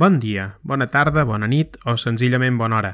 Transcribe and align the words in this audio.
Bon 0.00 0.14
dia, 0.18 0.54
bona 0.62 0.86
tarda, 0.88 1.26
bona 1.28 1.44
nit 1.44 1.74
o 1.84 1.92
senzillament 2.00 2.56
bona 2.56 2.78
hora. 2.78 2.90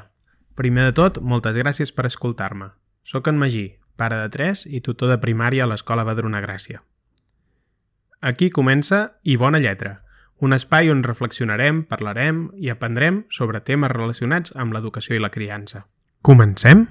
Primer 0.59 0.89
de 0.89 0.95
tot, 0.97 1.19
moltes 1.23 1.55
gràcies 1.55 1.93
per 1.95 2.03
escoltar-me. 2.09 2.73
Soc 3.07 3.29
en 3.31 3.37
Magí, 3.39 3.77
pare 3.95 4.17
de 4.19 4.25
tres 4.33 4.65
i 4.67 4.81
tutor 4.83 5.13
de 5.13 5.17
primària 5.21 5.63
a 5.63 5.69
l'Escola 5.71 6.03
Badruna 6.03 6.41
Gràcia. 6.43 6.81
Aquí 8.19 8.49
comença 8.51 8.99
I 9.23 9.37
Bona 9.39 9.61
Lletra, 9.63 9.93
un 10.43 10.51
espai 10.51 10.91
on 10.91 11.05
reflexionarem, 11.07 11.85
parlarem 11.87 12.49
i 12.59 12.73
aprendrem 12.75 13.23
sobre 13.31 13.63
temes 13.63 13.95
relacionats 13.95 14.51
amb 14.59 14.75
l'educació 14.75 15.15
i 15.15 15.23
la 15.23 15.31
criança. 15.31 15.85
Comencem? 16.27 16.89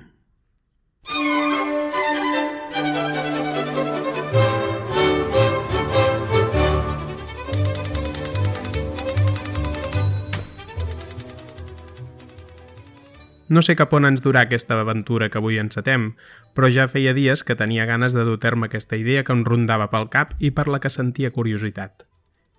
No 13.49 13.63
sé 13.63 13.77
cap 13.79 13.93
on 13.95 14.09
ens 14.09 14.23
durà 14.25 14.43
aquesta 14.43 14.75
aventura 14.83 15.29
que 15.31 15.39
avui 15.39 15.61
encetem, 15.63 16.09
però 16.57 16.71
ja 16.73 16.89
feia 16.91 17.13
dies 17.15 17.45
que 17.47 17.55
tenia 17.55 17.85
ganes 17.87 18.17
de 18.17 18.25
dur 18.27 18.41
terme 18.43 18.67
aquesta 18.67 18.99
idea 18.99 19.23
que 19.23 19.35
em 19.37 19.45
rondava 19.47 19.87
pel 19.93 20.09
cap 20.11 20.35
i 20.43 20.51
per 20.51 20.67
la 20.67 20.81
que 20.83 20.91
sentia 20.91 21.31
curiositat. 21.31 22.03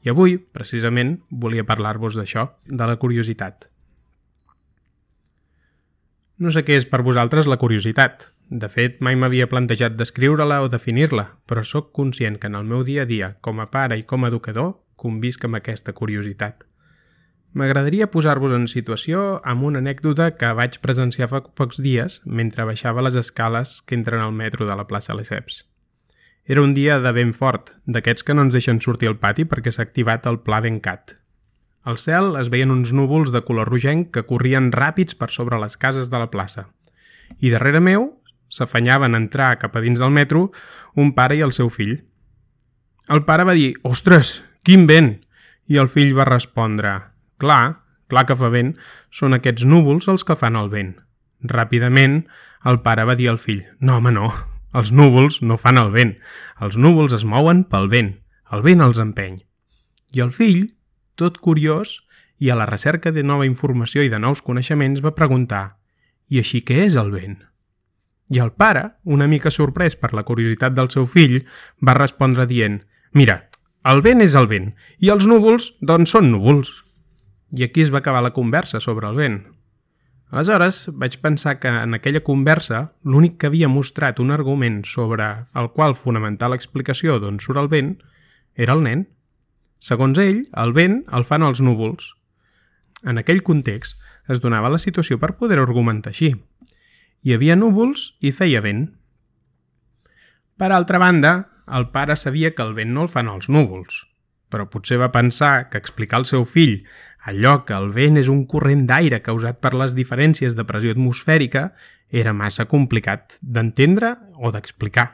I 0.05 0.13
avui, 0.13 0.37
precisament, 0.37 1.17
volia 1.29 1.65
parlar-vos 1.67 2.15
d'això, 2.15 2.45
de 2.63 2.87
la 2.87 2.95
curiositat. 3.01 3.67
No 6.37 6.53
sé 6.53 6.63
què 6.63 6.77
és 6.77 6.85
per 6.87 7.01
vosaltres 7.03 7.49
la 7.51 7.57
curiositat. 7.57 8.29
De 8.47 8.69
fet, 8.71 9.01
mai 9.03 9.17
m'havia 9.19 9.49
plantejat 9.51 9.97
descriure-la 9.99 10.61
o 10.63 10.69
definir-la, 10.71 11.25
però 11.49 11.65
sóc 11.65 11.91
conscient 11.91 12.37
que 12.39 12.47
en 12.47 12.55
el 12.55 12.69
meu 12.69 12.85
dia 12.87 13.03
a 13.03 13.09
dia, 13.09 13.33
com 13.41 13.59
a 13.59 13.67
pare 13.73 13.97
i 13.99 14.05
com 14.07 14.23
a 14.23 14.31
educador, 14.31 14.77
convisc 14.95 15.43
amb 15.43 15.59
aquesta 15.59 15.97
curiositat. 15.97 16.66
M'agradaria 17.57 18.05
posar-vos 18.13 18.51
en 18.53 18.67
situació 18.69 19.39
amb 19.51 19.63
una 19.65 19.79
anècdota 19.81 20.27
que 20.37 20.49
vaig 20.59 20.75
presenciar 20.83 21.25
fa 21.31 21.39
pocs 21.57 21.79
dies 21.81 22.19
mentre 22.39 22.67
baixava 22.69 23.01
les 23.01 23.15
escales 23.17 23.79
que 23.81 23.97
entren 23.97 24.21
al 24.21 24.35
metro 24.35 24.67
de 24.69 24.75
la 24.77 24.85
plaça 24.85 25.15
Lesseps. 25.17 25.63
Era 26.45 26.61
un 26.61 26.75
dia 26.75 26.99
de 27.01 27.13
vent 27.17 27.33
fort, 27.33 27.71
d'aquests 27.87 28.27
que 28.27 28.35
no 28.37 28.45
ens 28.45 28.53
deixen 28.53 28.77
sortir 28.85 29.09
al 29.09 29.17
pati 29.23 29.47
perquè 29.49 29.73
s'ha 29.73 29.87
activat 29.87 30.29
el 30.29 30.37
pla 30.45 30.61
Vencat. 30.61 31.15
Al 31.81 31.97
cel 31.97 32.37
es 32.37 32.53
veien 32.53 32.75
uns 32.75 32.93
núvols 32.93 33.33
de 33.33 33.41
color 33.49 33.73
rogenc 33.73 34.13
que 34.13 34.27
corrien 34.29 34.69
ràpids 34.69 35.17
per 35.17 35.31
sobre 35.33 35.57
les 35.57 35.81
cases 35.81 36.13
de 36.13 36.21
la 36.21 36.29
plaça. 36.29 36.67
I 37.41 37.49
darrere 37.49 37.81
meu 37.81 38.11
s'afanyaven 38.53 39.17
a 39.17 39.23
entrar 39.25 39.55
cap 39.57 39.73
a 39.73 39.81
dins 39.81 39.97
del 39.97 40.13
metro 40.13 40.51
un 40.93 41.15
pare 41.17 41.41
i 41.41 41.45
el 41.47 41.57
seu 41.57 41.73
fill. 41.73 42.03
El 43.09 43.25
pare 43.25 43.49
va 43.49 43.57
dir 43.57 43.73
«Ostres, 43.81 44.43
quin 44.61 44.85
vent!» 44.85 45.15
i 45.65 45.81
el 45.81 45.89
fill 45.89 46.13
va 46.13 46.29
respondre 46.29 47.16
Clar, 47.37 47.77
clar 48.09 48.25
que 48.27 48.37
fa 48.37 48.49
vent, 48.53 48.75
són 49.13 49.37
aquests 49.37 49.65
núvols 49.65 50.07
els 50.11 50.25
que 50.27 50.37
fan 50.39 50.57
el 50.59 50.71
vent. 50.73 50.95
Ràpidament, 51.45 52.23
el 52.65 52.79
pare 52.85 53.05
va 53.05 53.15
dir 53.17 53.29
al 53.29 53.37
fill, 53.41 53.61
no 53.79 53.99
home 53.99 54.13
no, 54.15 54.31
els 54.77 54.89
núvols 54.91 55.41
no 55.41 55.57
fan 55.61 55.77
el 55.81 55.91
vent, 55.93 56.15
els 56.61 56.77
núvols 56.77 57.13
es 57.17 57.25
mouen 57.25 57.63
pel 57.69 57.87
vent, 57.93 58.15
el 58.53 58.63
vent 58.65 58.81
els 58.83 58.99
empeny. 59.03 59.37
I 60.15 60.23
el 60.25 60.31
fill, 60.33 60.63
tot 61.15 61.37
curiós 61.43 61.99
i 62.39 62.49
a 62.49 62.57
la 62.57 62.67
recerca 62.69 63.11
de 63.11 63.23
nova 63.23 63.45
informació 63.45 64.03
i 64.05 64.09
de 64.13 64.19
nous 64.21 64.41
coneixements, 64.41 65.03
va 65.03 65.15
preguntar 65.17 65.77
«I 66.29 66.41
així 66.41 66.63
què 66.65 66.83
és 66.85 66.97
el 66.99 67.13
vent?» 67.13 67.37
I 68.29 68.41
el 68.43 68.51
pare, 68.51 68.83
una 69.05 69.27
mica 69.31 69.53
sorprès 69.53 69.95
per 69.95 70.11
la 70.13 70.25
curiositat 70.27 70.75
del 70.75 70.89
seu 70.91 71.05
fill, 71.07 71.39
va 71.79 71.95
respondre 71.95 72.45
dient 72.49 72.81
«Mira, 73.13 73.45
el 73.87 74.03
vent 74.03 74.21
és 74.25 74.35
el 74.35 74.49
vent, 74.51 74.73
i 74.99 75.13
els 75.13 75.25
núvols, 75.29 75.71
doncs, 75.79 76.11
són 76.11 76.33
núvols». 76.33 76.86
I 77.51 77.63
aquí 77.63 77.81
es 77.81 77.93
va 77.93 77.99
acabar 77.99 78.23
la 78.23 78.33
conversa 78.35 78.79
sobre 78.79 79.07
el 79.07 79.15
vent. 79.15 79.37
Aleshores, 80.29 80.89
vaig 80.91 81.15
pensar 81.23 81.59
que 81.59 81.71
en 81.71 81.95
aquella 81.95 82.19
conversa 82.19 82.91
l'únic 83.07 83.37
que 83.39 83.47
havia 83.47 83.69
mostrat 83.71 84.19
un 84.19 84.33
argument 84.35 84.81
sobre 84.83 85.27
el 85.55 85.69
qual 85.71 85.95
fonamentar 85.95 86.49
l'explicació 86.51 87.15
d'on 87.23 87.39
surt 87.39 87.61
el 87.61 87.69
vent 87.71 87.93
era 88.55 88.75
el 88.75 88.83
nen. 88.83 89.05
Segons 89.79 90.19
ell, 90.19 90.43
el 90.51 90.73
vent 90.75 91.03
el 91.15 91.23
fan 91.23 91.45
els 91.47 91.61
núvols. 91.63 92.11
En 93.07 93.21
aquell 93.21 93.43
context 93.45 93.95
es 94.27 94.41
donava 94.43 94.73
la 94.73 94.81
situació 94.83 95.15
per 95.21 95.37
poder 95.39 95.61
argumentar 95.61 96.11
així. 96.11 96.33
Hi 97.23 97.33
havia 97.33 97.55
núvols 97.55 98.09
i 98.19 98.33
feia 98.35 98.59
vent. 98.65 98.89
Per 100.57 100.71
altra 100.73 100.99
banda, 100.99 101.33
el 101.71 101.87
pare 101.93 102.15
sabia 102.19 102.51
que 102.51 102.65
el 102.65 102.73
vent 102.75 102.91
no 102.91 103.05
el 103.05 103.11
fan 103.13 103.29
els 103.31 103.47
núvols, 103.47 104.03
però 104.51 104.67
potser 104.67 104.99
va 104.99 105.13
pensar 105.13 105.69
que 105.69 105.79
explicar 105.79 106.19
al 106.19 106.27
seu 106.27 106.43
fill 106.43 106.81
allò 107.27 107.65
que 107.67 107.75
el 107.75 107.89
vent 107.91 108.15
és 108.21 108.29
un 108.31 108.45
corrent 108.47 108.85
d'aire 108.87 109.19
causat 109.25 109.59
per 109.59 109.73
les 109.75 109.93
diferències 109.97 110.53
de 110.55 110.63
pressió 110.63 110.93
atmosfèrica 110.95 111.73
era 112.07 112.31
massa 112.33 112.65
complicat 112.71 113.35
d'entendre 113.41 114.13
o 114.39 114.51
d'explicar. 114.55 115.09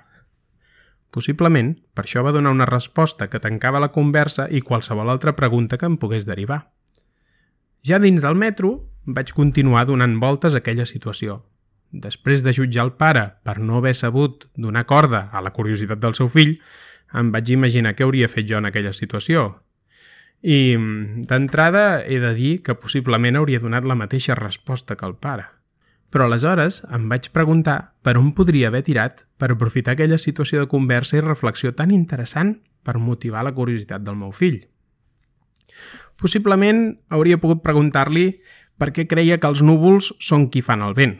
Possiblement, 1.13 1.73
per 1.94 2.06
això 2.06 2.22
va 2.25 2.34
donar 2.35 2.53
una 2.53 2.69
resposta 2.69 3.29
que 3.29 3.41
tancava 3.41 3.81
la 3.81 3.90
conversa 3.96 4.46
i 4.50 4.62
qualsevol 4.62 5.09
altra 5.09 5.34
pregunta 5.34 5.78
que 5.78 5.90
em 5.90 5.97
pogués 5.97 6.29
derivar. 6.29 6.68
Ja 7.81 7.97
dins 8.00 8.22
del 8.22 8.38
metro, 8.38 8.75
vaig 9.06 9.34
continuar 9.34 9.88
donant 9.90 10.19
voltes 10.22 10.53
a 10.53 10.62
aquella 10.62 10.85
situació. 10.85 11.41
Després 11.91 12.46
de 12.46 12.53
jutjar 12.53 12.85
el 12.85 12.96
pare 12.97 13.25
per 13.44 13.57
no 13.57 13.81
haver 13.81 13.97
sabut 13.97 14.47
donar 14.53 14.85
corda 14.85 15.29
a 15.34 15.41
la 15.41 15.53
curiositat 15.53 16.02
del 16.02 16.13
seu 16.13 16.29
fill, 16.29 16.59
em 17.13 17.34
vaig 17.34 17.50
imaginar 17.57 17.97
què 17.97 18.06
hauria 18.06 18.29
fet 18.29 18.46
jo 18.50 18.62
en 18.62 18.69
aquella 18.69 18.94
situació 18.94 19.63
i 20.44 20.76
d'entrada 21.24 22.04
he 22.04 22.20
de 22.20 22.34
dir 22.36 22.58
que 22.62 22.76
possiblement 22.76 23.40
hauria 23.40 23.64
donat 23.64 23.88
la 23.88 23.96
mateixa 23.96 24.36
resposta 24.36 24.98
que 25.00 25.08
el 25.08 25.16
pare. 25.16 25.48
Però 26.12 26.28
aleshores 26.28 26.81
em 26.94 27.08
vaig 27.09 27.31
preguntar 27.34 27.96
per 28.04 28.18
on 28.20 28.34
podria 28.36 28.68
haver 28.68 28.84
tirat 28.84 29.24
per 29.40 29.53
aprofitar 29.53 29.96
aquella 29.96 30.20
situació 30.20 30.59
de 30.59 30.70
conversa 30.70 31.18
i 31.18 31.24
reflexió 31.24 31.72
tan 31.74 31.96
interessant 31.96 32.58
per 32.84 33.00
motivar 33.00 33.48
la 33.48 33.56
curiositat 33.56 34.03
del 34.03 34.20
meu 34.20 34.36
fill. 34.36 34.59
Possiblement 36.20 37.00
hauria 37.09 37.40
pogut 37.40 37.64
preguntar-li 37.64 38.28
per 38.78 38.92
què 38.92 39.08
creia 39.08 39.40
que 39.40 39.48
els 39.48 39.64
núvols 39.64 40.12
són 40.20 40.50
qui 40.52 40.62
fan 40.62 40.84
el 40.84 40.94
vent. 40.94 41.18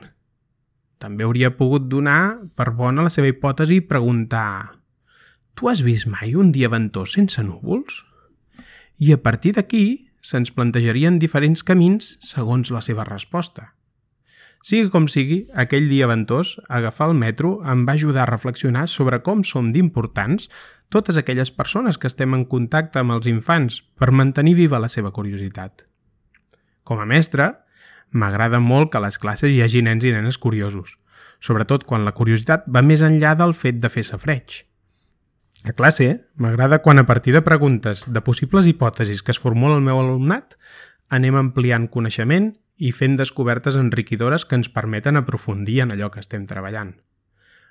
També 1.00 1.24
hauria 1.24 1.56
pogut 1.56 1.88
donar 1.88 2.44
per 2.56 2.74
bona 2.76 3.08
la 3.08 3.12
seva 3.12 3.32
hipòtesi 3.32 3.80
i 3.80 3.88
preguntar 3.88 4.80
«Tu 5.56 5.70
has 5.70 5.82
vist 5.82 6.12
mai 6.12 6.36
un 6.36 6.52
dia 6.52 6.70
ventós 6.70 7.16
sense 7.16 7.42
núvols?» 7.44 8.04
I 9.00 9.14
a 9.14 9.22
partir 9.22 9.54
d'aquí 9.58 10.10
se'ns 10.24 10.54
plantejarien 10.56 11.20
diferents 11.20 11.64
camins 11.64 12.18
segons 12.24 12.72
la 12.72 12.82
seva 12.82 13.06
resposta. 13.08 13.74
Sigui 14.64 14.88
com 14.94 15.10
sigui, 15.12 15.42
aquell 15.60 15.90
dia 15.92 16.08
ventós, 16.08 16.56
agafar 16.72 17.10
el 17.12 17.18
metro 17.20 17.58
em 17.68 17.84
va 17.84 17.98
ajudar 17.98 18.24
a 18.24 18.30
reflexionar 18.30 18.86
sobre 18.88 19.20
com 19.26 19.44
som 19.44 19.74
d'importants 19.76 20.48
totes 20.88 21.18
aquelles 21.20 21.52
persones 21.52 22.00
que 22.00 22.08
estem 22.08 22.32
en 22.38 22.46
contacte 22.48 23.02
amb 23.02 23.12
els 23.18 23.28
infants 23.28 23.82
per 24.00 24.14
mantenir 24.16 24.56
viva 24.56 24.80
la 24.80 24.88
seva 24.88 25.12
curiositat. 25.12 25.84
Com 26.88 27.04
a 27.04 27.08
mestre, 27.10 27.50
m'agrada 28.12 28.62
molt 28.64 28.92
que 28.92 29.02
a 29.02 29.04
les 29.04 29.20
classes 29.20 29.52
hi 29.52 29.60
hagi 29.66 29.84
nens 29.84 30.06
i 30.08 30.14
nenes 30.16 30.40
curiosos, 30.40 30.96
sobretot 31.44 31.84
quan 31.84 32.08
la 32.08 32.16
curiositat 32.16 32.64
va 32.72 32.86
més 32.86 33.04
enllà 33.04 33.36
del 33.36 33.52
fet 33.58 33.84
de 33.84 33.92
fer 33.92 34.06
safreig. 34.08 34.64
A 35.64 35.72
classe, 35.72 36.28
m'agrada 36.36 36.82
quan 36.84 37.00
a 37.00 37.06
partir 37.08 37.32
de 37.32 37.42
preguntes 37.42 38.04
de 38.12 38.20
possibles 38.20 38.68
hipòtesis 38.68 39.22
que 39.24 39.32
es 39.32 39.40
formula 39.40 39.78
el 39.80 39.86
meu 39.86 40.02
alumnat, 40.02 40.58
anem 41.08 41.38
ampliant 41.40 41.88
coneixement 41.88 42.50
i 42.76 42.92
fent 42.92 43.16
descobertes 43.16 43.78
enriquidores 43.80 44.44
que 44.44 44.60
ens 44.60 44.68
permeten 44.68 45.16
aprofundir 45.16 45.80
en 45.86 45.96
allò 45.96 46.12
que 46.12 46.20
estem 46.20 46.50
treballant. 46.52 46.98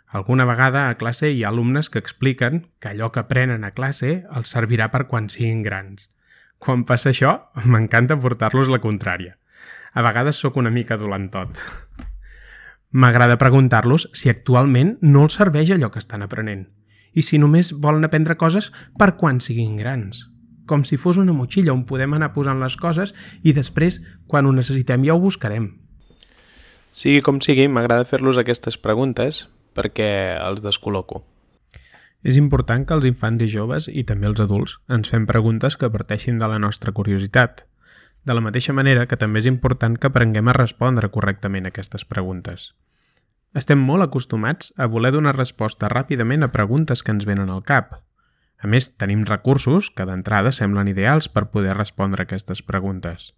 Alguna 0.09 0.49
vegada 0.49 0.89
a 0.89 0.97
classe 0.97 1.29
hi 1.29 1.45
ha 1.45 1.53
alumnes 1.53 1.93
que 1.93 2.01
expliquen 2.01 2.65
que 2.81 2.95
allò 2.95 3.13
que 3.13 3.21
aprenen 3.21 3.65
a 3.65 3.75
classe 3.77 4.23
els 4.25 4.57
servirà 4.57 4.89
per 4.89 5.05
quan 5.13 5.29
siguin 5.29 5.61
grans. 5.61 6.09
Quan 6.57 6.89
passa 6.89 7.13
això, 7.13 7.37
m'encanta 7.69 8.17
portar-los 8.17 8.73
la 8.73 8.81
contrària. 8.81 9.37
A 9.93 10.01
vegades 10.01 10.41
sóc 10.41 10.57
una 10.57 10.73
mica 10.73 10.97
dolentot. 10.97 11.61
M'agrada 12.93 13.37
preguntar-los 13.37 14.09
si 14.17 14.33
actualment 14.33 14.97
no 15.03 15.27
els 15.29 15.37
serveix 15.37 15.77
allò 15.77 15.93
que 15.93 16.01
estan 16.01 16.25
aprenent 16.25 16.71
i 17.15 17.23
si 17.23 17.39
només 17.39 17.73
volen 17.73 18.05
aprendre 18.05 18.39
coses 18.41 18.71
per 18.99 19.15
quan 19.21 19.41
siguin 19.41 19.77
grans. 19.77 20.29
Com 20.67 20.85
si 20.87 20.97
fos 20.97 21.19
una 21.19 21.35
motxilla 21.37 21.75
on 21.75 21.85
podem 21.89 22.15
anar 22.15 22.33
posant 22.33 22.61
les 22.63 22.77
coses 22.77 23.15
i 23.43 23.53
després, 23.53 24.01
quan 24.27 24.47
ho 24.47 24.53
necessitem, 24.53 25.05
ja 25.05 25.17
ho 25.17 25.21
buscarem. 25.21 25.73
Sigui 26.93 27.23
com 27.25 27.41
sigui, 27.41 27.69
m'agrada 27.69 28.05
fer-los 28.05 28.39
aquestes 28.39 28.79
preguntes 28.79 29.47
perquè 29.73 30.37
els 30.37 30.63
descol·loco. 30.65 31.23
És 32.23 32.37
important 32.39 32.85
que 32.87 32.95
els 32.95 33.07
infants 33.09 33.43
i 33.43 33.49
joves, 33.51 33.89
i 33.91 34.05
també 34.07 34.29
els 34.29 34.41
adults, 34.45 34.77
ens 34.93 35.11
fem 35.11 35.25
preguntes 35.27 35.77
que 35.77 35.91
parteixin 35.91 36.39
de 36.39 36.49
la 36.53 36.61
nostra 36.63 36.93
curiositat. 36.95 37.65
De 38.23 38.37
la 38.37 38.45
mateixa 38.45 38.77
manera 38.77 39.09
que 39.11 39.19
també 39.19 39.43
és 39.43 39.49
important 39.51 39.97
que 39.99 40.13
aprenguem 40.13 40.49
a 40.49 40.55
respondre 40.55 41.11
correctament 41.11 41.67
a 41.67 41.73
aquestes 41.75 42.05
preguntes. 42.07 42.71
Estem 43.53 43.83
molt 43.85 44.07
acostumats 44.07 44.73
a 44.81 44.87
voler 44.89 45.11
donar 45.13 45.35
resposta 45.37 45.91
ràpidament 45.93 46.45
a 46.45 46.53
preguntes 46.55 47.03
que 47.05 47.13
ens 47.13 47.27
venen 47.29 47.51
al 47.53 47.61
cap. 47.69 47.99
A 48.63 48.69
més, 48.71 48.89
tenim 48.97 49.27
recursos 49.29 49.91
que 49.91 50.07
d'entrada 50.09 50.53
semblen 50.57 50.89
ideals 50.89 51.29
per 51.29 51.51
poder 51.53 51.75
respondre 51.77 52.25
aquestes 52.25 52.63
preguntes. 52.63 53.33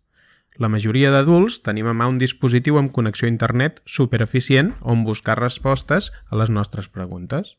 La 0.55 0.71
majoria 0.71 1.11
d'adults 1.11 1.59
tenim 1.67 1.89
a 1.91 1.95
mà 1.99 2.07
un 2.07 2.21
dispositiu 2.23 2.79
amb 2.79 2.93
connexió 2.95 3.27
a 3.27 3.33
internet 3.33 3.81
supereficient 3.91 4.71
on 4.83 5.03
buscar 5.09 5.35
respostes 5.41 6.13
a 6.31 6.39
les 6.39 6.53
nostres 6.53 6.87
preguntes. 6.87 7.57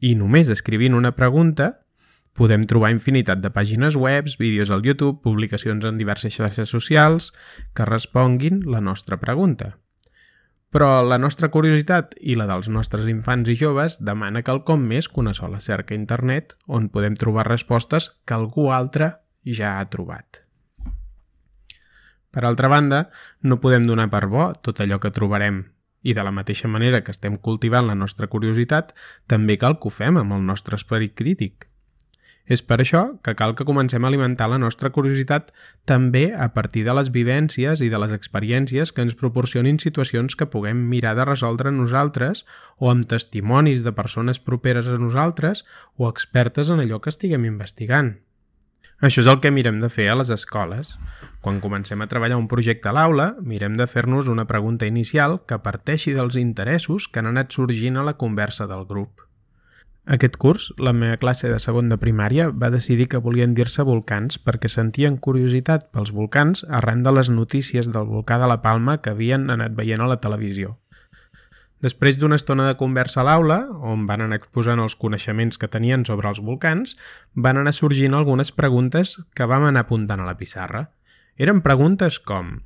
I 0.00 0.14
només 0.16 0.48
escrivint 0.48 0.96
una 0.96 1.12
pregunta 1.12 1.74
podem 2.32 2.64
trobar 2.64 2.94
infinitat 2.94 3.42
de 3.44 3.50
pàgines 3.52 3.98
web, 3.98 4.32
vídeos 4.40 4.70
al 4.70 4.80
YouTube, 4.86 5.20
publicacions 5.20 5.84
en 5.84 6.00
diverses 6.00 6.32
xarxes 6.32 6.72
socials 6.72 7.34
que 7.76 7.84
responguin 7.84 8.64
la 8.64 8.80
nostra 8.80 9.20
pregunta. 9.20 9.74
Però 10.70 11.02
la 11.02 11.18
nostra 11.18 11.48
curiositat 11.50 12.14
i 12.20 12.36
la 12.38 12.46
dels 12.46 12.68
nostres 12.70 13.08
infants 13.10 13.48
i 13.50 13.56
joves 13.58 13.98
demana 14.06 14.44
quelcom 14.46 14.84
més 14.92 15.08
que 15.10 15.18
una 15.22 15.34
sola 15.34 15.58
cerca 15.64 15.96
a 15.96 15.98
internet 15.98 16.54
on 16.68 16.86
podem 16.94 17.16
trobar 17.18 17.48
respostes 17.48 18.12
que 18.24 18.36
algú 18.36 18.68
altre 18.70 19.10
ja 19.42 19.78
ha 19.78 19.88
trobat. 19.90 20.44
Per 22.30 22.44
altra 22.46 22.70
banda, 22.70 23.08
no 23.42 23.58
podem 23.58 23.88
donar 23.88 24.06
per 24.12 24.28
bo 24.30 24.52
tot 24.62 24.78
allò 24.80 25.00
que 25.02 25.10
trobarem 25.10 25.64
i 26.02 26.14
de 26.14 26.22
la 26.24 26.32
mateixa 26.32 26.68
manera 26.68 27.02
que 27.04 27.12
estem 27.12 27.36
cultivant 27.36 27.88
la 27.88 27.98
nostra 27.98 28.28
curiositat, 28.30 28.94
també 29.26 29.58
cal 29.58 29.76
que 29.80 29.90
ho 29.90 29.94
fem 29.94 30.16
amb 30.20 30.38
el 30.38 30.46
nostre 30.46 30.78
esperit 30.78 31.16
crític. 31.18 31.69
És 32.50 32.64
per 32.66 32.80
això 32.82 33.00
que 33.22 33.36
cal 33.38 33.52
que 33.54 33.64
comencem 33.66 34.02
a 34.02 34.08
alimentar 34.10 34.48
la 34.50 34.58
nostra 34.58 34.90
curiositat 34.90 35.52
també 35.86 36.24
a 36.34 36.48
partir 36.56 36.82
de 36.88 36.94
les 36.98 37.12
vivències 37.14 37.82
i 37.86 37.90
de 37.92 38.00
les 38.02 38.14
experiències 38.16 38.90
que 38.90 39.04
ens 39.06 39.14
proporcionin 39.20 39.78
situacions 39.78 40.34
que 40.34 40.48
puguem 40.50 40.80
mirar 40.90 41.14
de 41.14 41.28
resoldre 41.28 41.70
nosaltres 41.70 42.42
o 42.78 42.90
amb 42.90 43.06
testimonis 43.06 43.84
de 43.86 43.94
persones 43.94 44.42
properes 44.42 44.90
a 44.90 44.98
nosaltres 44.98 45.62
o 45.94 46.10
expertes 46.10 46.74
en 46.74 46.82
allò 46.82 46.98
que 46.98 47.14
estiguem 47.14 47.46
investigant. 47.46 48.16
Això 49.00 49.22
és 49.22 49.30
el 49.30 49.38
que 49.40 49.54
mirem 49.54 49.78
de 49.80 49.88
fer 49.88 50.10
a 50.10 50.18
les 50.18 50.28
escoles. 50.34 50.96
Quan 51.40 51.62
comencem 51.62 52.02
a 52.02 52.10
treballar 52.10 52.36
un 52.36 52.50
projecte 52.50 52.90
a 52.90 52.98
l'aula, 52.98 53.30
mirem 53.40 53.78
de 53.78 53.86
fer-nos 53.88 54.28
una 54.28 54.44
pregunta 54.50 54.90
inicial 54.90 55.38
que 55.46 55.62
parteixi 55.64 56.12
dels 56.18 56.36
interessos 56.36 57.08
que 57.08 57.22
han 57.22 57.30
anat 57.30 57.56
sorgint 57.56 57.96
a 57.96 58.04
la 58.04 58.18
conversa 58.20 58.66
del 58.68 58.84
grup. 58.90 59.29
Aquest 60.06 60.36
curs, 60.40 60.70
la 60.80 60.94
meva 60.96 61.18
classe 61.20 61.48
de 61.52 61.58
segon 61.60 61.90
de 61.92 61.98
primària 62.00 62.48
va 62.50 62.70
decidir 62.72 63.06
que 63.12 63.20
volien 63.20 63.52
dir-se 63.54 63.84
volcans 63.84 64.38
perquè 64.40 64.70
sentien 64.72 65.18
curiositat 65.20 65.90
pels 65.92 66.12
volcans 66.16 66.64
arran 66.78 67.02
de 67.04 67.12
les 67.12 67.28
notícies 67.28 67.90
del 67.92 68.08
volcà 68.08 68.38
de 68.40 68.48
la 68.48 68.62
Palma 68.62 68.96
que 69.02 69.12
havien 69.12 69.50
anat 69.50 69.76
veient 69.76 70.00
a 70.00 70.08
la 70.08 70.20
televisió. 70.24 70.78
Després 71.84 72.18
d'una 72.20 72.36
estona 72.36 72.66
de 72.68 72.76
conversa 72.80 73.20
a 73.22 73.26
l'aula, 73.28 73.60
on 73.92 74.06
van 74.08 74.24
anar 74.24 74.36
exposant 74.40 74.80
els 74.80 74.96
coneixements 74.96 75.60
que 75.60 75.68
tenien 75.68 76.04
sobre 76.04 76.28
els 76.28 76.40
volcans, 76.44 76.96
van 77.34 77.60
anar 77.60 77.72
sorgint 77.72 78.16
algunes 78.16 78.52
preguntes 78.52 79.16
que 79.36 79.48
vam 79.48 79.64
anar 79.68 79.84
apuntant 79.86 80.20
a 80.20 80.28
la 80.28 80.36
pissarra. 80.40 80.88
Eren 81.36 81.60
preguntes 81.64 82.18
com 82.20 82.58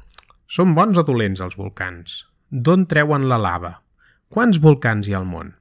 Són 0.46 0.74
bons 0.74 0.98
o 0.98 1.02
dolents 1.06 1.40
els 1.40 1.54
volcans? 1.58 2.24
D'on 2.50 2.86
treuen 2.86 3.28
la 3.30 3.38
lava? 3.38 3.76
Quants 4.30 4.58
volcans 4.58 5.06
hi 5.08 5.14
ha 5.14 5.22
al 5.22 5.30
món? 5.30 5.54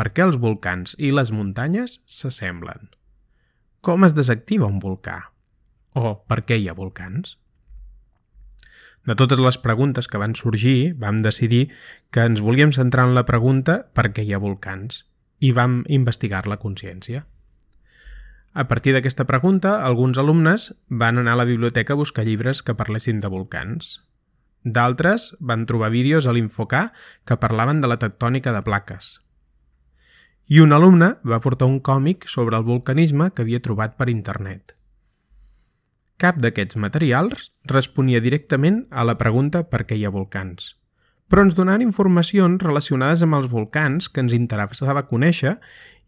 Per 0.00 0.06
què 0.16 0.24
els 0.24 0.38
volcans 0.40 0.94
i 0.96 1.10
les 1.12 1.28
muntanyes 1.28 1.98
s'assemblen? 2.08 2.86
Com 3.84 4.06
es 4.06 4.14
desactiva 4.16 4.64
un 4.72 4.78
volcà? 4.80 5.18
O 5.92 6.14
per 6.24 6.38
què 6.48 6.56
hi 6.56 6.70
ha 6.70 6.76
volcans? 6.78 7.34
De 9.04 9.18
totes 9.20 9.44
les 9.44 9.60
preguntes 9.60 10.08
que 10.08 10.22
van 10.24 10.38
sorgir, 10.40 10.94
vam 11.04 11.20
decidir 11.20 11.66
que 12.16 12.24
ens 12.30 12.40
volíem 12.40 12.72
centrar 12.72 13.10
en 13.10 13.14
la 13.18 13.26
pregunta 13.28 13.76
per 13.92 14.08
què 14.16 14.24
hi 14.24 14.32
ha 14.32 14.40
volcans 14.40 15.04
i 15.44 15.52
vam 15.60 15.82
investigar 16.00 16.46
la 16.48 16.60
consciència. 16.64 17.26
A 18.56 18.68
partir 18.72 18.96
d'aquesta 18.96 19.28
pregunta, 19.28 19.78
alguns 19.84 20.16
alumnes 20.16 20.70
van 20.88 21.20
anar 21.20 21.36
a 21.36 21.44
la 21.44 21.50
biblioteca 21.52 21.92
a 21.92 22.00
buscar 22.00 22.24
llibres 22.24 22.64
que 22.64 22.80
parlessin 22.84 23.20
de 23.20 23.28
volcans. 23.28 23.98
D'altres 24.64 25.34
van 25.40 25.68
trobar 25.68 25.92
vídeos 25.92 26.24
a 26.24 26.32
l'Infocà 26.32 26.86
que 27.28 27.36
parlaven 27.36 27.84
de 27.84 27.92
la 27.92 28.00
tectònica 28.00 28.56
de 28.56 28.64
plaques, 28.64 29.18
i 30.50 30.58
un 30.58 30.72
alumne 30.74 31.12
va 31.30 31.38
portar 31.38 31.68
un 31.70 31.78
còmic 31.78 32.24
sobre 32.26 32.58
el 32.58 32.64
volcanisme 32.66 33.28
que 33.30 33.44
havia 33.44 33.62
trobat 33.62 33.92
per 33.94 34.08
internet. 34.10 34.72
Cap 36.18 36.40
d'aquests 36.42 36.76
materials 36.84 37.44
responia 37.70 38.20
directament 38.20 38.80
a 38.90 39.04
la 39.06 39.14
pregunta 39.20 39.62
per 39.62 39.84
què 39.86 39.94
hi 39.94 40.02
ha 40.04 40.10
volcans, 40.10 40.72
però 41.30 41.44
ens 41.46 41.54
donaven 41.54 41.84
informacions 41.84 42.64
relacionades 42.66 43.22
amb 43.22 43.38
els 43.38 43.46
volcans 43.52 44.08
que 44.10 44.24
ens 44.24 44.34
interessava 44.34 45.04
conèixer 45.12 45.52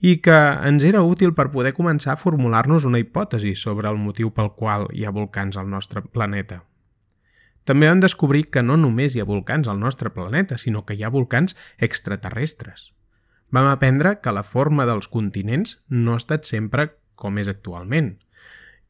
i 0.03 0.17
que 0.25 0.39
ens 0.71 0.83
era 0.91 1.05
útil 1.07 1.37
per 1.39 1.53
poder 1.53 1.71
començar 1.77 2.17
a 2.17 2.21
formular-nos 2.23 2.89
una 2.91 2.99
hipòtesi 2.99 3.55
sobre 3.55 3.89
el 3.89 4.01
motiu 4.03 4.33
pel 4.35 4.51
qual 4.57 4.89
hi 4.91 5.07
ha 5.07 5.15
volcans 5.15 5.57
al 5.57 5.71
nostre 5.71 6.03
planeta. 6.03 6.65
També 7.63 7.87
vam 7.87 8.03
descobrir 8.03 8.49
que 8.51 8.67
no 8.67 8.75
només 8.75 9.15
hi 9.15 9.23
ha 9.23 9.29
volcans 9.31 9.71
al 9.71 9.79
nostre 9.79 10.11
planeta, 10.11 10.59
sinó 10.59 10.83
que 10.83 10.99
hi 10.99 11.07
ha 11.07 11.15
volcans 11.15 11.55
extraterrestres 11.79 12.91
vam 13.53 13.69
aprendre 13.69 14.19
que 14.25 14.33
la 14.33 14.43
forma 14.43 14.87
dels 14.89 15.09
continents 15.13 15.77
no 15.89 16.17
ha 16.17 16.21
estat 16.23 16.49
sempre 16.49 16.89
com 17.15 17.39
és 17.39 17.51
actualment. 17.53 18.15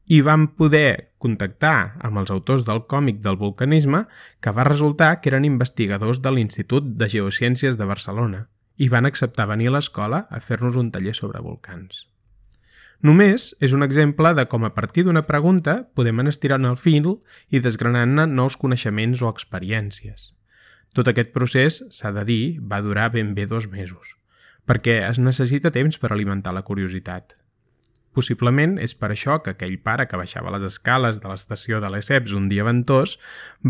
I 0.07 0.19
vam 0.23 0.47
poder 0.59 1.11
contactar 1.23 1.99
amb 2.03 2.19
els 2.21 2.31
autors 2.31 2.63
del 2.67 2.81
còmic 2.91 3.19
del 3.23 3.37
volcanisme 3.39 4.05
que 4.43 4.55
va 4.55 4.65
resultar 4.67 5.19
que 5.19 5.31
eren 5.31 5.47
investigadors 5.47 6.23
de 6.23 6.31
l'Institut 6.31 6.95
de 6.99 7.11
Geociències 7.11 7.77
de 7.79 7.87
Barcelona 7.87 8.47
i 8.79 8.89
van 8.89 9.05
acceptar 9.05 9.47
venir 9.51 9.69
a 9.69 9.75
l'escola 9.77 10.25
a 10.31 10.39
fer-nos 10.39 10.79
un 10.79 10.89
taller 10.91 11.13
sobre 11.15 11.43
volcans. 11.43 12.07
Només 13.03 13.51
és 13.59 13.75
un 13.75 13.83
exemple 13.83 14.31
de 14.33 14.47
com 14.47 14.63
a 14.63 14.73
partir 14.75 15.03
d'una 15.03 15.27
pregunta 15.27 15.75
podem 15.93 16.23
anar 16.23 16.31
estirant 16.31 16.65
el 16.71 16.79
fil 16.79 17.19
i 17.51 17.59
desgranant-ne 17.59 18.27
nous 18.31 18.55
coneixements 18.57 19.21
o 19.21 19.29
experiències. 19.29 20.31
Tot 20.95 21.07
aquest 21.11 21.31
procés, 21.35 21.83
s'ha 21.91 22.15
de 22.15 22.23
dir, 22.23 22.43
va 22.59 22.81
durar 22.81 23.11
ben 23.11 23.35
bé 23.35 23.45
dos 23.45 23.67
mesos 23.67 24.15
perquè 24.69 24.99
es 25.07 25.19
necessita 25.19 25.71
temps 25.71 25.99
per 25.99 26.11
alimentar 26.11 26.53
la 26.55 26.63
curiositat. 26.67 27.35
Possiblement 28.13 28.75
és 28.77 28.93
per 28.93 29.09
això 29.09 29.39
que 29.41 29.55
aquell 29.55 29.79
pare 29.81 30.05
que 30.09 30.17
baixava 30.19 30.51
les 30.53 30.65
escales 30.67 31.19
de 31.21 31.31
l'estació 31.31 31.79
de 31.81 31.89
l'Esseps 31.89 32.35
un 32.37 32.45
dia 32.51 32.65
ventós 32.67 33.17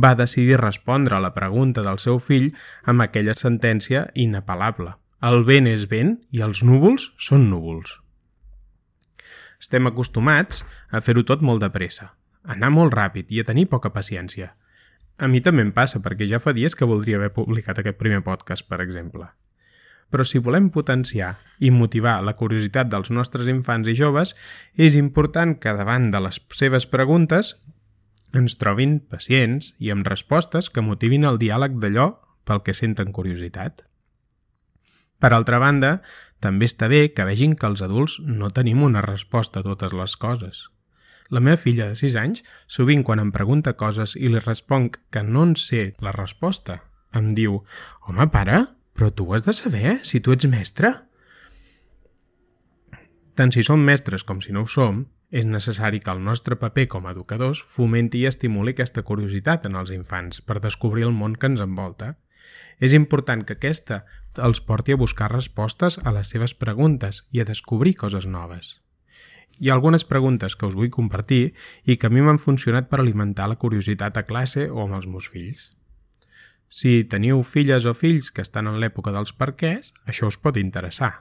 va 0.06 0.16
decidir 0.19 0.60
respondre 0.60 1.16
a 1.16 1.24
la 1.24 1.31
pregunta 1.36 1.84
del 1.86 2.00
seu 2.04 2.19
fill 2.19 2.50
amb 2.84 3.06
aquella 3.06 3.36
sentència 3.40 4.10
inapel·lable. 4.19 4.98
El 5.24 5.45
vent 5.48 5.69
és 5.72 5.86
vent 5.88 6.18
i 6.36 6.44
els 6.44 6.60
núvols 6.68 7.13
són 7.16 7.48
núvols. 7.50 7.96
Estem 9.63 9.88
acostumats 9.88 10.66
a 10.92 11.00
fer-ho 11.00 11.24
tot 11.24 11.42
molt 11.42 11.63
de 11.63 11.69
pressa, 11.72 12.10
a 12.44 12.57
anar 12.57 12.74
molt 12.75 12.92
ràpid 13.00 13.31
i 13.31 13.39
a 13.39 13.48
tenir 13.48 13.69
poca 13.72 13.94
paciència. 13.96 14.51
A 15.24 15.30
mi 15.31 15.39
també 15.46 15.63
em 15.63 15.72
passa, 15.72 16.01
perquè 16.04 16.27
ja 16.27 16.41
fa 16.44 16.51
dies 16.51 16.75
que 16.75 16.89
voldria 16.89 17.15
haver 17.22 17.32
publicat 17.32 17.79
aquest 17.79 17.96
primer 18.01 18.20
podcast, 18.27 18.68
per 18.68 18.82
exemple. 18.84 19.29
Però 20.13 20.25
si 20.29 20.38
volem 20.38 20.70
potenciar 20.70 21.32
i 21.58 21.72
motivar 21.74 22.20
la 22.22 22.36
curiositat 22.38 22.91
dels 22.91 23.10
nostres 23.10 23.48
infants 23.50 23.89
i 23.89 23.96
joves, 23.98 24.36
és 24.77 24.93
important 25.00 25.55
que 25.58 25.74
davant 25.74 26.12
de 26.13 26.22
les 26.22 26.38
seves 26.53 26.86
preguntes 26.86 27.55
ens 28.38 28.58
trobin 28.62 29.00
pacients 29.10 29.72
i 29.82 29.89
amb 29.93 30.05
respostes 30.05 30.70
que 30.70 30.86
motivin 30.86 31.25
el 31.25 31.39
diàleg 31.41 31.79
d'allò 31.82 32.12
pel 32.46 32.62
que 32.62 32.77
senten 32.77 33.10
curiositat. 33.15 33.82
Per 35.17 35.32
altra 35.32 35.58
banda, 35.62 35.96
també 36.43 36.67
està 36.67 36.89
bé 36.91 37.08
que 37.15 37.25
vegin 37.25 37.53
que 37.55 37.70
els 37.70 37.82
adults 37.86 38.17
no 38.20 38.51
tenim 38.51 38.84
una 38.84 39.01
resposta 39.05 39.62
a 39.62 39.65
totes 39.65 39.93
les 39.96 40.17
coses. 40.20 40.65
La 41.34 41.39
meva 41.39 41.58
filla 41.58 41.88
de 41.89 41.96
6 41.96 42.17
anys, 42.20 42.43
sovint 42.67 43.05
quan 43.08 43.22
em 43.24 43.32
pregunta 43.32 43.74
coses 43.79 44.17
i 44.20 44.27
li 44.27 44.41
responc 44.43 45.00
que 45.10 45.24
no 45.24 45.46
en 45.48 45.55
sé 45.55 45.93
la 46.03 46.12
resposta, 46.12 46.82
em 47.15 47.32
diu 47.38 47.62
«Home, 48.10 48.27
pare, 48.34 48.65
però 48.94 49.10
tu 49.12 49.28
has 49.34 49.46
de 49.46 49.54
saber, 49.54 50.00
si 50.04 50.22
tu 50.22 50.34
ets 50.34 50.48
mestre. 50.50 50.94
Tant 53.34 53.52
si 53.54 53.64
som 53.66 53.82
mestres 53.82 54.24
com 54.24 54.42
si 54.42 54.54
no 54.54 54.64
ho 54.64 54.70
som, 54.70 55.06
és 55.34 55.48
necessari 55.50 56.00
que 56.00 56.14
el 56.14 56.22
nostre 56.22 56.56
paper 56.62 56.86
com 56.92 57.08
a 57.08 57.14
educadors 57.16 57.64
fomenti 57.76 58.22
i 58.22 58.28
estimuli 58.30 58.76
aquesta 58.76 59.02
curiositat 59.02 59.66
en 59.66 59.80
els 59.80 59.90
infants 59.96 60.44
per 60.46 60.62
descobrir 60.62 61.08
el 61.08 61.16
món 61.18 61.34
que 61.34 61.50
ens 61.50 61.64
envolta. 61.66 62.14
És 62.78 62.94
important 62.94 63.42
que 63.42 63.58
aquesta 63.58 64.04
els 64.38 64.62
porti 64.62 64.94
a 64.94 65.02
buscar 65.02 65.32
respostes 65.34 65.98
a 66.04 66.14
les 66.14 66.30
seves 66.30 66.54
preguntes 66.54 67.24
i 67.32 67.42
a 67.42 67.50
descobrir 67.50 67.96
coses 67.98 68.30
noves. 68.30 68.78
Hi 69.60 69.70
ha 69.70 69.76
algunes 69.78 70.06
preguntes 70.06 70.56
que 70.56 70.70
us 70.70 70.78
vull 70.78 70.94
compartir 70.94 71.54
i 71.86 71.98
que 71.98 72.10
a 72.10 72.14
mi 72.14 72.22
m'han 72.22 72.42
funcionat 72.42 72.90
per 72.90 73.02
alimentar 73.02 73.50
la 73.50 73.58
curiositat 73.62 74.18
a 74.18 74.26
classe 74.30 74.70
o 74.70 74.86
amb 74.86 74.98
els 74.98 75.10
meus 75.10 75.30
fills. 75.34 75.72
Si 76.74 77.03
teniu 77.06 77.44
filles 77.46 77.86
o 77.86 77.92
fills 77.94 78.32
que 78.34 78.42
estan 78.42 78.65
en 78.65 78.80
l'època 78.82 79.12
dels 79.13 79.36
perquès, 79.38 79.92
això 80.10 80.32
us 80.32 80.39
pot 80.42 80.58
interessar. 80.58 81.12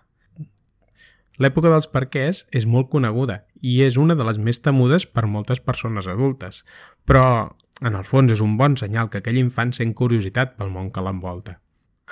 L'època 1.37 1.68
dels 1.68 1.90
perquès 1.92 2.47
és 2.56 2.64
molt 2.64 2.88
coneguda 2.92 3.42
i 3.61 3.75
és 3.85 3.99
una 4.00 4.16
de 4.16 4.25
les 4.25 4.38
més 4.40 4.62
temudes 4.64 5.04
per 5.04 5.26
moltes 5.28 5.61
persones 5.61 6.09
adultes, 6.09 6.62
però 7.04 7.52
en 7.85 8.00
el 8.00 8.09
fons 8.09 8.32
és 8.32 8.40
un 8.40 8.56
bon 8.56 8.78
senyal 8.80 9.12
que 9.12 9.21
aquell 9.21 9.42
infant 9.42 9.76
sent 9.76 9.92
curiositat 9.99 10.56
pel 10.56 10.73
món 10.73 10.88
que 10.88 11.04
l'envolta. 11.04 11.59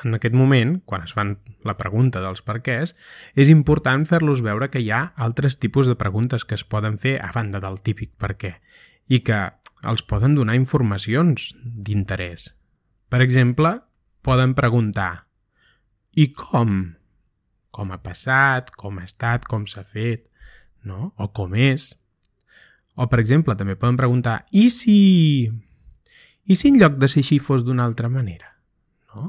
En 0.05 0.21
aquest 0.21 0.37
moment, 0.37 0.77
quan 0.85 1.09
es 1.09 1.17
fan 1.17 1.35
la 1.65 1.79
pregunta 1.81 2.21
dels 2.21 2.45
perquès, 2.45 2.93
és 3.33 3.49
important 3.49 4.05
fer-los 4.05 4.45
veure 4.45 4.69
que 4.69 4.85
hi 4.85 4.93
ha 4.93 5.03
altres 5.17 5.57
tipus 5.57 5.89
de 5.89 5.97
preguntes 5.97 6.45
que 6.45 6.61
es 6.61 6.65
poden 6.65 7.01
fer 7.01 7.17
a 7.25 7.33
banda 7.33 7.61
del 7.65 7.81
típic 7.81 8.13
per 8.21 8.37
què 8.37 8.57
i 9.09 9.25
que 9.25 9.47
els 9.89 10.05
poden 10.05 10.37
donar 10.37 10.61
informacions 10.61 11.55
d'interès. 11.65 12.51
Per 13.11 13.21
exemple, 13.25 13.75
poden 14.23 14.55
preguntar 14.55 15.27
i 16.15 16.29
com? 16.35 16.95
Com 17.75 17.91
ha 17.95 17.99
passat, 18.03 18.71
com 18.79 18.99
ha 18.99 19.07
estat, 19.07 19.47
com 19.51 19.67
s'ha 19.67 19.83
fet, 19.83 20.27
no? 20.87 21.13
O 21.19 21.31
com 21.35 21.55
és. 21.59 21.91
O, 22.95 23.07
per 23.11 23.21
exemple, 23.23 23.57
també 23.59 23.79
poden 23.79 23.99
preguntar 23.99 24.45
i 24.51 24.69
si... 24.75 25.51
I 26.51 26.57
si 26.59 26.71
en 26.71 26.81
lloc 26.81 26.97
de 26.99 27.11
ser 27.11 27.23
així 27.23 27.39
fos 27.39 27.63
d'una 27.67 27.85
altra 27.87 28.11
manera? 28.11 28.57
No? 29.15 29.29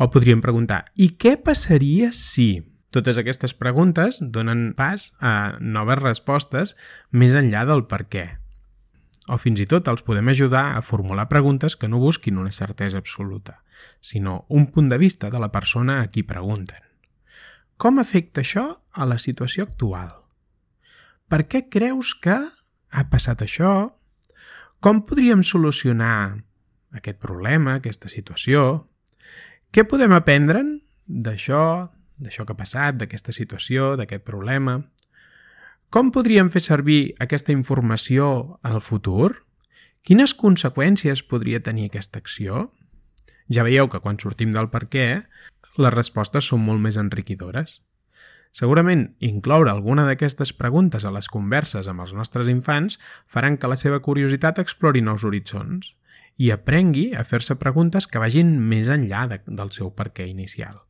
O 0.00 0.08
podríem 0.12 0.40
preguntar 0.44 0.86
i 0.96 1.12
què 1.20 1.36
passaria 1.40 2.12
si... 2.16 2.64
Totes 2.94 3.18
aquestes 3.20 3.52
preguntes 3.52 4.22
donen 4.22 4.70
pas 4.76 5.10
a 5.20 5.58
noves 5.60 5.98
respostes 6.00 6.76
més 7.12 7.34
enllà 7.36 7.66
del 7.68 7.82
per 7.90 8.06
què. 8.08 8.24
O 9.26 9.38
fins 9.42 9.58
i 9.58 9.66
tot 9.66 9.88
els 9.90 10.04
podem 10.06 10.28
ajudar 10.30 10.76
a 10.76 10.82
formular 10.86 11.26
preguntes 11.28 11.74
que 11.74 11.88
no 11.90 11.98
busquin 11.98 12.38
una 12.38 12.52
certesa 12.54 12.98
absoluta, 13.02 13.62
sinó 14.00 14.44
un 14.48 14.68
punt 14.70 14.88
de 14.88 14.98
vista 14.98 15.30
de 15.30 15.40
la 15.42 15.50
persona 15.50 16.00
a 16.00 16.10
qui 16.10 16.22
pregunten. 16.22 16.78
Com 17.76 17.98
afecta 17.98 18.40
això 18.40 18.68
a 18.92 19.04
la 19.04 19.18
situació 19.18 19.66
actual? 19.66 20.12
Per 21.26 21.42
què 21.50 21.66
creus 21.68 22.14
que 22.14 22.38
ha 22.38 23.04
passat 23.10 23.42
això? 23.42 23.72
Com 24.80 25.02
podríem 25.08 25.42
solucionar 25.42 26.38
aquest 26.94 27.18
problema, 27.18 27.80
aquesta 27.80 28.08
situació? 28.08 28.86
Què 29.74 29.82
podem 29.90 30.14
aprendre'n 30.14 30.76
d'això, 31.06 31.90
d'això 32.22 32.46
que 32.46 32.54
ha 32.54 32.62
passat, 32.62 33.00
d'aquesta 33.00 33.34
situació, 33.34 33.96
d'aquest 33.98 34.22
problema? 34.24 34.78
Com 35.90 36.10
podríem 36.10 36.48
fer 36.50 36.60
servir 36.64 37.00
aquesta 37.22 37.54
informació 37.54 38.58
al 38.66 38.80
futur? 38.82 39.36
Quines 40.06 40.34
conseqüències 40.34 41.22
podria 41.30 41.60
tenir 41.62 41.86
aquesta 41.88 42.18
acció? 42.18 42.70
Ja 43.50 43.62
veieu 43.66 43.86
que 43.90 44.00
quan 44.02 44.18
sortim 44.18 44.52
del 44.54 44.66
per 44.72 44.88
què, 44.90 45.06
les 45.78 45.94
respostes 45.94 46.48
són 46.50 46.64
molt 46.66 46.82
més 46.82 46.98
enriquidores. 46.98 47.80
Segurament, 48.56 49.04
incloure 49.20 49.70
alguna 49.70 50.06
d'aquestes 50.08 50.54
preguntes 50.56 51.04
a 51.04 51.12
les 51.14 51.28
converses 51.28 51.86
amb 51.92 52.02
els 52.06 52.14
nostres 52.16 52.48
infants 52.50 52.98
faran 53.28 53.58
que 53.60 53.70
la 53.70 53.76
seva 53.76 54.00
curiositat 54.02 54.58
explori 54.62 55.04
nous 55.04 55.26
horitzons 55.28 55.92
i 56.40 56.50
aprengui 56.50 57.10
a 57.14 57.24
fer-se 57.24 57.58
preguntes 57.60 58.08
que 58.08 58.22
vagin 58.22 58.56
més 58.72 58.90
enllà 58.92 59.26
de, 59.30 59.42
del 59.46 59.72
seu 59.76 59.92
perquè 59.94 60.26
inicial. 60.30 60.85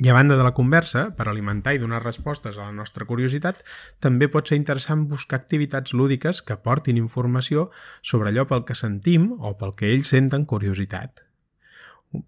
I 0.00 0.08
a 0.08 0.14
banda 0.14 0.38
de 0.38 0.44
la 0.44 0.54
conversa, 0.56 1.10
per 1.16 1.26
alimentar 1.28 1.74
i 1.76 1.80
donar 1.80 2.00
respostes 2.00 2.56
a 2.56 2.64
la 2.64 2.72
nostra 2.72 3.04
curiositat, 3.04 3.58
també 4.00 4.30
pot 4.32 4.48
ser 4.48 4.56
interessant 4.56 5.02
buscar 5.10 5.42
activitats 5.42 5.92
lúdiques 5.92 6.40
que 6.40 6.56
portin 6.56 6.96
informació 6.96 7.66
sobre 8.00 8.30
allò 8.32 8.46
pel 8.48 8.64
que 8.64 8.76
sentim 8.78 9.28
o 9.36 9.52
pel 9.60 9.74
que 9.76 9.90
ells 9.92 10.14
senten 10.14 10.46
curiositat. 10.48 11.20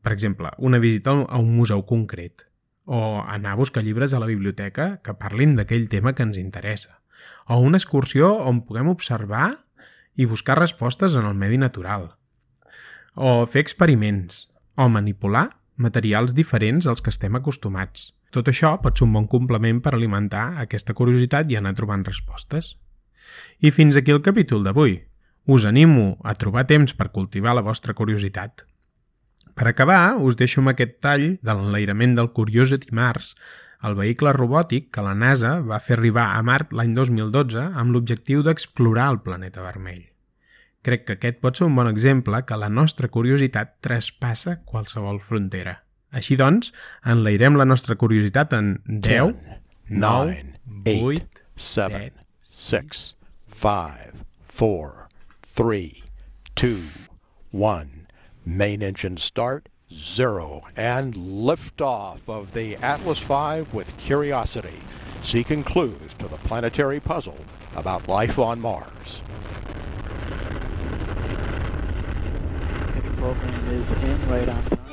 Per 0.04 0.12
exemple, 0.12 0.52
una 0.58 0.78
visita 0.78 1.16
a 1.16 1.40
un 1.40 1.56
museu 1.56 1.86
concret, 1.88 2.44
o 2.84 3.24
anar 3.24 3.54
a 3.54 3.60
buscar 3.62 3.82
llibres 3.82 4.12
a 4.12 4.20
la 4.20 4.28
biblioteca 4.28 5.00
que 5.00 5.16
parlin 5.16 5.56
d'aquell 5.56 5.88
tema 5.88 6.12
que 6.12 6.28
ens 6.28 6.36
interessa, 6.36 7.00
o 7.48 7.56
una 7.64 7.80
excursió 7.80 8.34
on 8.44 8.60
puguem 8.68 8.92
observar 8.92 9.64
i 10.16 10.28
buscar 10.28 10.60
respostes 10.60 11.16
en 11.16 11.24
el 11.24 11.34
medi 11.34 11.56
natural, 11.56 12.10
o 13.16 13.46
fer 13.48 13.64
experiments, 13.64 14.50
o 14.76 14.90
manipular 14.92 15.48
materials 15.76 16.34
diferents 16.34 16.86
als 16.86 17.02
que 17.02 17.10
estem 17.10 17.34
acostumats. 17.36 18.12
Tot 18.30 18.48
això 18.50 18.74
pot 18.82 18.98
ser 18.98 19.06
un 19.06 19.14
bon 19.16 19.26
complement 19.30 19.80
per 19.82 19.94
alimentar 19.94 20.54
aquesta 20.62 20.94
curiositat 20.94 21.50
i 21.50 21.58
anar 21.58 21.74
trobant 21.78 22.04
respostes. 22.06 22.74
I 23.60 23.70
fins 23.70 23.96
aquí 23.96 24.14
el 24.14 24.22
capítol 24.22 24.64
d'avui. 24.64 25.00
Us 25.46 25.66
animo 25.68 26.16
a 26.24 26.34
trobar 26.34 26.66
temps 26.66 26.94
per 26.94 27.10
cultivar 27.12 27.54
la 27.54 27.64
vostra 27.64 27.94
curiositat. 27.94 28.64
Per 29.54 29.68
acabar, 29.68 30.16
us 30.18 30.36
deixo 30.36 30.62
amb 30.62 30.72
aquest 30.72 30.98
tall 31.04 31.26
de 31.42 31.52
l'enlairament 31.52 32.16
del 32.16 32.32
Curiosity 32.34 32.90
Mars, 32.90 33.34
el 33.84 33.94
vehicle 33.98 34.32
robòtic 34.32 34.88
que 34.94 35.04
la 35.04 35.14
NASA 35.14 35.58
va 35.60 35.82
fer 35.86 35.98
arribar 35.98 36.30
a 36.32 36.42
Mart 36.42 36.72
l'any 36.72 36.96
2012 36.96 37.68
amb 37.82 37.94
l'objectiu 37.94 38.42
d'explorar 38.42 39.10
el 39.12 39.22
planeta 39.26 39.62
vermell. 39.62 40.13
Crec 40.84 41.06
que 41.08 41.14
aquest 41.16 41.38
pot 41.40 41.56
ser 41.56 41.64
un 41.64 41.76
bon 41.78 41.88
exemple 41.88 42.42
que 42.44 42.56
la 42.60 42.68
nostra 42.68 43.08
curiositat 43.08 43.70
traspassa 43.86 44.58
qualsevol 44.68 45.20
frontera. 45.28 45.78
Així 46.12 46.36
doncs, 46.36 46.74
enlairem 47.12 47.56
la 47.56 47.64
nostra 47.64 47.96
curiositat 48.02 48.52
en 48.58 48.74
10, 49.06 49.32
9, 49.88 50.42
8, 50.92 51.40
7, 51.56 52.10
6, 52.56 53.00
5, 53.62 54.26
4, 54.58 55.08
3, 55.56 56.04
2, 56.60 56.76
1. 57.52 58.06
Main 58.44 58.82
engine 58.82 59.16
start, 59.16 59.70
zero, 60.16 60.62
and 60.76 61.14
liftoff 61.14 62.20
of 62.28 62.52
the 62.52 62.76
Atlas 62.76 63.20
V 63.26 63.66
with 63.74 63.88
Curiosity, 64.06 64.82
seeking 65.32 65.64
clues 65.64 66.12
to 66.18 66.28
the 66.28 66.36
planetary 66.48 67.00
puzzle 67.00 67.38
about 67.74 68.06
life 68.06 68.38
on 68.38 68.60
Mars. 68.60 69.22
Program 73.24 73.70
is 73.70 73.86
in 74.02 74.26
right 74.26 74.50
on 74.50 74.68
time. 74.68 74.84